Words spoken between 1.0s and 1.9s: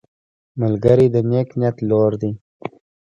د نیک نیت